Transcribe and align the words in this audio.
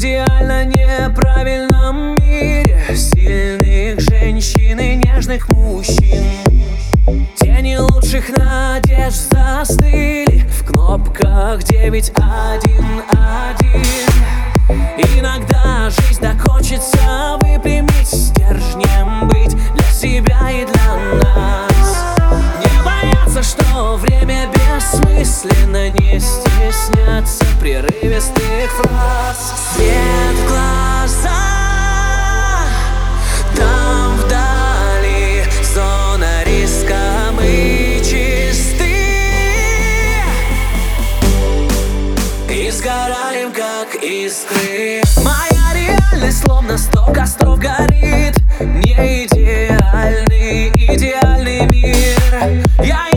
идеально 0.00 0.64
неправильном 0.64 2.14
мире. 2.14 2.82
Сильных 2.96 4.00
женщин 4.00 4.78
и 4.78 4.96
нежных 4.96 5.46
мужчин. 5.50 6.24
Тени 7.36 7.76
лучших 7.76 8.30
надежд 8.34 9.30
застыли 9.30 10.46
В 10.48 10.64
кнопках 10.64 11.62
911 11.64 12.08
Иногда 15.18 15.90
жизнь 15.90 16.20
так 16.20 16.40
хочется 16.40 17.36
выпрямить 17.42 18.06
Стержнем 18.06 19.28
быть 19.28 19.54
для 19.74 19.84
себя 19.92 20.50
и 20.50 20.64
для 20.64 20.94
нас. 21.24 22.16
Не 22.58 22.82
бояться, 22.82 23.42
что 23.42 23.96
время 23.96 24.48
бессмысленно 24.48 25.90
Не 25.90 26.18
стесняться 26.18 27.44
прерывистых 27.60 28.70
фраз 28.78 29.59
Свет 29.74 30.36
в 30.36 30.48
глаза 30.48 31.30
Там 33.56 34.16
вдали 34.16 35.44
зона 35.62 36.42
риска. 36.44 37.30
Мы 37.36 38.00
чисты. 38.02 38.84
И 42.48 42.70
как 43.52 43.94
искры. 44.02 45.02
Моя 45.22 45.72
реальность 45.74 46.44
словно 46.44 46.76
сто 46.76 47.04
костров 47.12 47.58
горит. 47.58 48.36
Не 48.60 49.24
идеальный, 49.24 50.68
идеальный 50.74 51.66
мир. 51.66 52.64
Я 52.82 53.09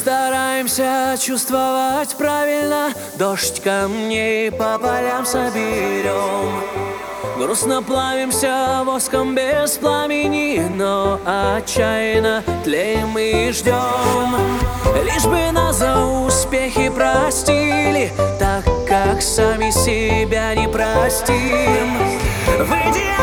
стараемся 0.00 1.14
чувствовать 1.20 2.14
правильно. 2.16 2.94
Дождь 3.18 3.60
камней 3.60 4.50
по 4.50 4.78
полям 4.78 5.26
соберем. 5.26 6.62
Грустно 7.36 7.82
плавимся 7.82 8.82
воском 8.84 9.34
без 9.34 9.72
пламени 9.72 10.66
Но 10.74 11.20
отчаянно 11.26 12.42
тлеем 12.64 13.18
и 13.18 13.52
ждем. 13.52 14.36
Лишь 15.04 15.24
бы 15.24 15.52
нас 15.52 15.76
за 15.76 15.98
успехи 16.02 16.88
простили 16.88 18.10
Так 18.38 18.64
как 18.88 19.20
сами 19.20 19.70
себя 19.70 20.54
не 20.54 20.66
простим. 20.66 21.98
В 22.58 22.72
идеально 22.72 23.19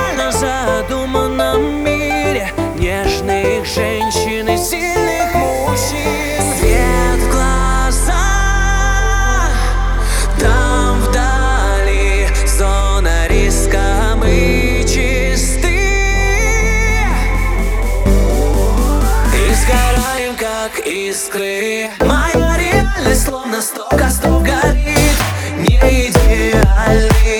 как 20.67 20.85
искры. 20.85 21.89
Моя 22.01 22.57
реальность 22.57 23.25
словно 23.25 23.61
сто 23.61 23.87
костов 23.89 24.43
горит 24.43 25.17
Не 25.59 25.77
идеальный 25.77 27.36